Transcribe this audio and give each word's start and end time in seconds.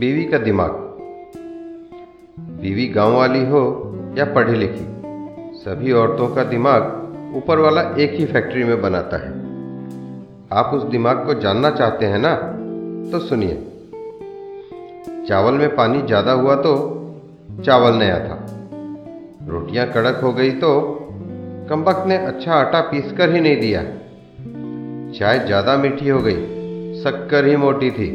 बीवी 0.00 0.24
का 0.24 0.38
दिमाग। 0.38 0.70
बीवी 2.60 2.86
गाँव 2.88 3.16
वाली 3.16 3.44
हो 3.44 3.60
या 4.18 4.24
पढ़ी 4.24 4.54
लिखी, 4.54 4.84
सभी 5.54 5.92
औरतों 5.92 6.28
का 6.28 6.44
दिमाग 6.44 7.34
ऊपर 7.36 7.58
वाला 7.58 7.82
एक 7.98 8.10
ही 8.10 8.26
फैक्ट्री 8.26 8.64
में 8.64 8.80
बनाता 8.82 9.16
है। 9.16 9.32
आप 10.52 10.70
उस 10.74 10.82
दिमाग 10.82 11.24
को 11.26 11.34
जानना 11.34 11.70
चाहते 11.70 12.06
हैं 12.06 12.18
ना? 12.18 12.34
तो 13.12 13.18
सुनिए। 13.18 13.58
चावल 15.28 15.54
में 15.54 15.76
पानी 15.76 16.02
ज़्यादा 16.02 16.32
हुआ 16.32 16.54
तो 16.54 16.74
चावल 17.64 17.94
नया 17.94 18.18
था। 18.18 18.38
रोटियाँ 19.48 19.86
कड़क 19.86 20.20
हो 20.22 20.32
गई 20.32 20.50
तो 20.50 20.72
कम्बक 21.70 22.04
ने 22.06 22.16
अच्छा 22.16 22.54
आटा 22.54 22.80
पीस 22.80 23.12
कर 23.12 23.34
ही 23.34 23.40
नहीं 23.40 23.60
दिया। 23.60 23.82
चाय 25.18 25.38
ज़्यादा 25.46 25.76
मीठी 25.76 26.08
हो 26.08 26.20
गई, 26.22 26.40
शक्कर 27.02 27.46
ही 27.46 27.56
मोटी 27.56 27.90
थी। 27.90 28.10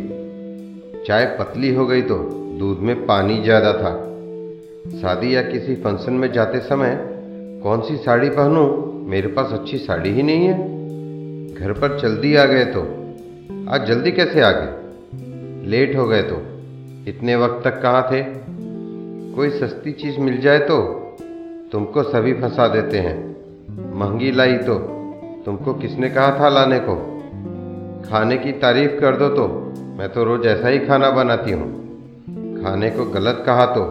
चाय 1.08 1.26
पतली 1.26 1.74
हो 1.76 1.86
गई 1.86 2.02
तो 2.02 2.16
दूध 2.60 2.80
में 2.80 3.06
पानी 3.06 3.42
ज़्यादा 3.44 3.74
था। 3.74 3.92
शादी 5.02 5.36
या 5.36 5.42
किसी 5.42 5.76
फ़ंक्शन 5.76 6.14
में 6.14 6.32
जाते 6.32 6.60
समय 6.60 6.98
कौन 7.64 7.82
सी 7.82 7.98
साड़ी 7.98 8.30
पहनूं? 8.30 8.68
मेरे 9.10 9.28
पास 9.28 9.52
अच्छी 9.54 9.78
साड़ी 9.78 10.10
ही 10.10 10.24
नहीं 10.24 10.48
है। 10.48 10.54
घर 11.54 11.74
पर 11.74 12.00
जल्दी 12.00 12.36
आ 12.36 12.46
गए 12.46 12.66
तो। 12.66 12.82
आज 13.70 13.88
जल्दी 13.88 14.12
कैसे 14.12 14.42
आ 14.42 14.52
गए? 14.52 14.74
लेट 15.70 15.96
हो 15.96 16.06
गए 16.06 16.22
तो। 16.22 16.36
इतने 17.10 17.36
वक्त 17.36 17.68
तक 17.68 17.82
कहाँ 17.82 18.04
थे? 18.12 18.24
कोई 19.36 19.50
सस्ती 19.50 19.92
चीज़ 19.92 20.20
मिल 20.20 20.42
जाए 20.42 20.60
तो? 20.60 20.82
तुमको 21.72 22.04
सभी 22.04 22.34
फंसा 22.34 22.68
देते 22.68 23.00
हैं। 23.00 23.36
महँगी 23.94 24.32
लाई 24.32 24.58
तो। 24.58 24.76
तुमको 25.46 25.74
किसने 25.74 26.10
कहा 26.10 26.40
था 26.40 26.50
लाने 26.50 26.80
को? 26.80 26.96
खाने 28.10 28.38
की 28.38 28.52
तारीफ़ 28.52 28.92
कर 28.92 29.16
दो 29.16 29.30
तो। 29.30 29.66
मैं 29.96 30.10
तो 30.10 30.24
रोज 30.24 30.46
ऐसा 30.46 30.68
ही 30.68 30.80
खाना 30.80 31.10
बनाती 31.10 31.52
हूँ। 31.52 32.64
खाने 32.64 32.90
को 32.90 33.06
गलत 33.06 33.44
कहा 33.46 33.66
तो 33.66 33.86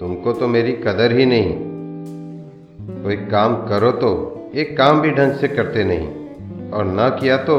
तुमको 0.00 0.32
तो 0.32 0.48
मेरी 0.48 0.72
कदर 0.72 1.12
ही 1.12 1.26
नहीं। 1.26 1.54
कोई 3.04 3.16
काम 3.16 3.54
करो 3.68 3.90
तो 3.90 4.10
एक 4.54 4.76
काम 4.78 5.00
भी 5.00 5.10
ढंग 5.10 5.32
से 5.32 5.48
करते 5.48 5.84
नहीं। 5.84 6.70
और 6.70 6.84
ना 6.84 7.08
किया 7.08 7.36
तो 7.36 7.58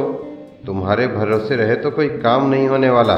तुम्हारे 0.65 1.07
भरोसे 1.07 1.55
रहे 1.55 1.75
तो 1.75 1.91
कोई 1.91 2.07
काम 2.07 2.49
नहीं 2.49 2.67
होने 2.67 2.89
वाला। 2.89 3.17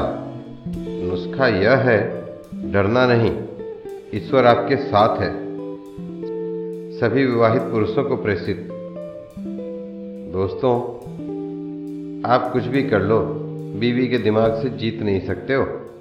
नुस्खा 0.78 1.46
यह 1.46 1.76
है, 1.76 2.26
डरना 2.72 3.06
नहीं। 3.06 3.36
ईश्वर 4.14 4.46
आपके 4.46 4.76
साथ 4.76 5.20
है। 5.20 5.32
सभी 6.98 7.26
विवाहित 7.26 7.62
पुरुषों 7.62 8.04
को 8.04 8.16
प्रेषित। 8.16 8.68
दोस्तों, 10.32 10.74
आप 12.30 12.52
कुछ 12.52 12.64
भी 12.64 12.82
कर 12.82 13.02
लो। 13.02 13.43
बीवी 13.74 14.08
के 14.08 14.18
दिमाग 14.18 14.62
से 14.62 14.70
जीत 14.70 15.02
नहीं 15.02 15.20
सकते 15.20 15.54
हो। 15.54 15.93